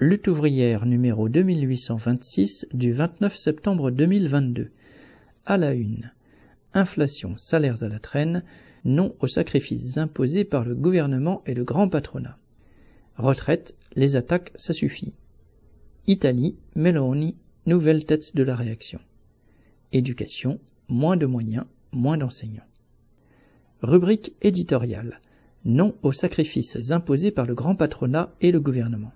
[0.00, 4.72] Lutte ouvrière numéro 2826 du 29 septembre 2022.
[5.46, 6.10] À la une.
[6.74, 8.42] Inflation, salaires à la traîne,
[8.84, 12.36] non aux sacrifices imposés par le gouvernement et le grand patronat.
[13.18, 15.12] Retraite, les attaques, ça suffit.
[16.08, 17.36] Italie, Meloni,
[17.66, 18.98] nouvelle tête de la réaction.
[19.92, 20.58] Éducation,
[20.88, 22.66] moins de moyens, moins d'enseignants.
[23.80, 25.20] Rubrique éditoriale.
[25.64, 29.12] Non aux sacrifices imposés par le grand patronat et le gouvernement.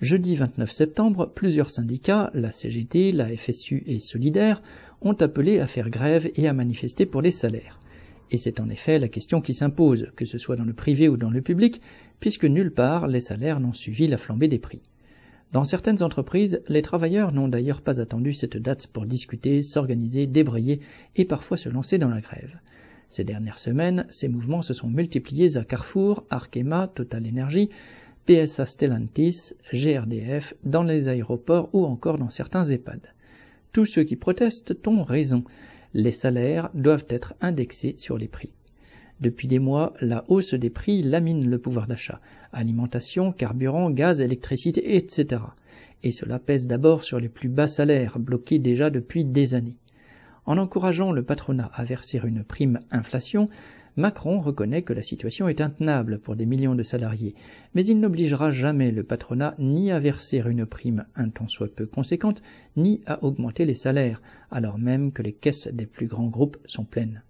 [0.00, 4.58] Jeudi 29 septembre, plusieurs syndicats, la CGT, la FSU et Solidaire,
[5.00, 7.78] ont appelé à faire grève et à manifester pour les salaires.
[8.32, 11.16] Et c'est en effet la question qui s'impose, que ce soit dans le privé ou
[11.16, 11.80] dans le public,
[12.18, 14.80] puisque nulle part les salaires n'ont suivi la flambée des prix.
[15.52, 20.80] Dans certaines entreprises, les travailleurs n'ont d'ailleurs pas attendu cette date pour discuter, s'organiser, débrayer
[21.14, 22.58] et parfois se lancer dans la grève.
[23.10, 27.70] Ces dernières semaines, ces mouvements se sont multipliés à Carrefour, Arkema, Total Energy,
[28.26, 33.00] PSA Stellantis, GRDF, dans les aéroports ou encore dans certains EHPAD.
[33.72, 35.44] Tous ceux qui protestent ont raison.
[35.92, 38.54] Les salaires doivent être indexés sur les prix.
[39.20, 42.20] Depuis des mois, la hausse des prix lamine le pouvoir d'achat.
[42.52, 45.42] Alimentation, carburant, gaz, électricité, etc.
[46.02, 49.76] Et cela pèse d'abord sur les plus bas salaires, bloqués déjà depuis des années.
[50.46, 53.46] En encourageant le patronat à verser une prime inflation,
[53.96, 57.36] Macron reconnaît que la situation est intenable pour des millions de salariés,
[57.74, 61.86] mais il n'obligera jamais le patronat ni à verser une prime un tant soit peu
[61.86, 62.42] conséquente,
[62.76, 66.84] ni à augmenter les salaires, alors même que les caisses des plus grands groupes sont
[66.84, 67.22] pleines.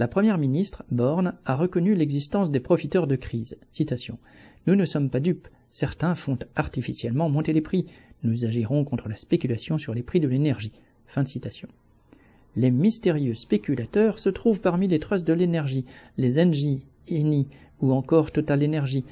[0.00, 3.56] La première ministre, Borne, a reconnu l'existence des profiteurs de crise.
[4.66, 5.48] Nous ne sommes pas dupes.
[5.70, 7.86] Certains font artificiellement monter les prix.
[8.24, 10.72] Nous agirons contre la spéculation sur les prix de l'énergie.
[12.58, 15.84] Les mystérieux spéculateurs se trouvent parmi les trusts de l'énergie,
[16.16, 17.46] les Engie, Eni
[17.80, 19.04] ou encore Total Energy,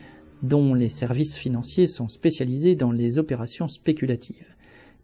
[0.43, 4.57] dont les services financiers sont spécialisés dans les opérations spéculatives.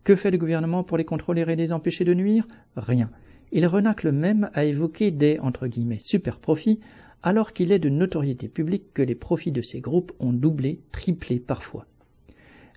[0.03, 2.49] Que fait le gouvernement pour les contrôler et les empêcher de nuire?
[2.77, 3.11] Rien.
[3.53, 6.81] Il renacle même à évoquer des entre guillemets super profits
[7.22, 11.39] alors qu'il est de notoriété publique que les profits de ces groupes ont doublé, triplé
[11.39, 11.87] parfois.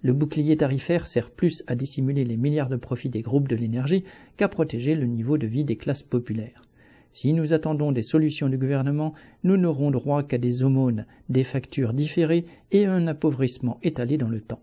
[0.06, 4.04] Le bouclier tarifaire sert plus à dissimuler les milliards de profits des groupes de l'énergie
[4.38, 6.68] qu'à protéger le niveau de vie des classes populaires.
[7.12, 11.92] Si nous attendons des solutions du gouvernement, nous n'aurons droit qu'à des aumônes, des factures
[11.92, 14.62] différées et un appauvrissement étalé dans le temps.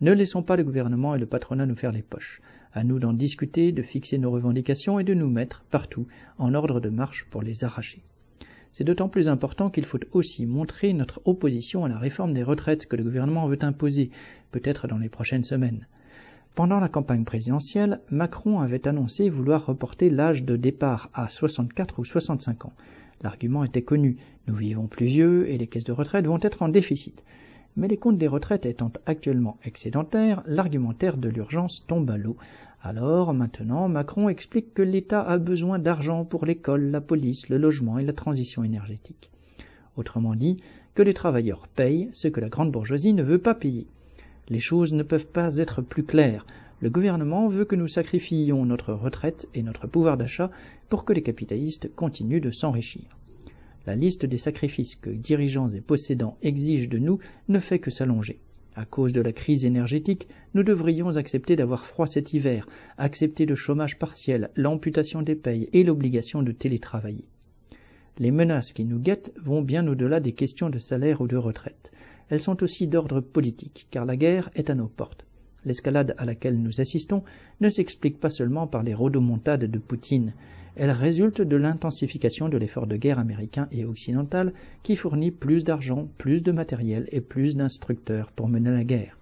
[0.00, 2.42] Ne laissons pas le gouvernement et le patronat nous faire les poches.
[2.72, 6.80] À nous d'en discuter, de fixer nos revendications et de nous mettre, partout, en ordre
[6.80, 8.02] de marche pour les arracher.
[8.74, 12.86] C'est d'autant plus important qu'il faut aussi montrer notre opposition à la réforme des retraites
[12.86, 14.10] que le gouvernement veut imposer,
[14.50, 15.86] peut-être dans les prochaines semaines.
[16.56, 22.04] Pendant la campagne présidentielle, Macron avait annoncé vouloir reporter l'âge de départ à 64 ou
[22.04, 22.72] 65 ans.
[23.22, 24.16] L'argument était connu,
[24.48, 27.24] nous vivons plus vieux et les caisses de retraite vont être en déficit.
[27.76, 32.36] Mais les comptes des retraites étant actuellement excédentaires, l'argumentaire de l'urgence tombe à l'eau.
[32.82, 37.98] Alors, maintenant, Macron explique que l'État a besoin d'argent pour l'école, la police, le logement
[37.98, 39.30] et la transition énergétique.
[39.96, 40.60] Autrement dit,
[40.94, 43.86] que les travailleurs payent ce que la grande bourgeoisie ne veut pas payer.
[44.48, 46.46] Les choses ne peuvent pas être plus claires.
[46.80, 50.50] Le gouvernement veut que nous sacrifiions notre retraite et notre pouvoir d'achat
[50.88, 53.16] pour que les capitalistes continuent de s'enrichir.
[53.86, 57.18] La liste des sacrifices que dirigeants et possédants exigent de nous
[57.48, 58.40] ne fait que s'allonger.
[58.76, 62.66] À cause de la crise énergétique, nous devrions accepter d'avoir froid cet hiver,
[62.98, 67.26] accepter le chômage partiel, l'amputation des payes et l'obligation de télétravailler.
[68.18, 71.92] Les menaces qui nous guettent vont bien au-delà des questions de salaire ou de retraite.
[72.30, 75.26] Elles sont aussi d'ordre politique, car la guerre est à nos portes.
[75.64, 77.22] L'escalade à laquelle nous assistons
[77.60, 80.34] ne s'explique pas seulement par les rodomontades de Poutine,
[80.76, 84.52] elle résulte de l'intensification de l'effort de guerre américain et occidental
[84.82, 89.18] qui fournit plus d'argent, plus de matériel et plus d'instructeurs pour mener la guerre.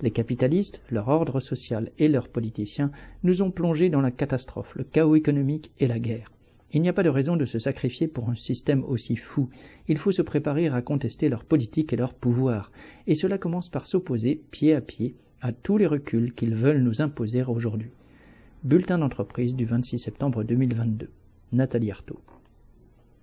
[0.00, 2.90] Les capitalistes, leur ordre social et leurs politiciens
[3.22, 6.30] nous ont plongés dans la catastrophe, le chaos économique et la guerre.
[6.72, 9.48] Il n'y a pas de raison de se sacrifier pour un système aussi fou.
[9.86, 12.72] Il faut se préparer à contester leur politique et leur pouvoir.
[13.06, 17.00] Et cela commence par s'opposer, pied à pied, à tous les reculs qu'ils veulent nous
[17.00, 17.90] imposer aujourd'hui.
[18.64, 21.10] Bulletin d'entreprise du 26 septembre 2022.
[21.52, 22.18] Nathalie Artaud.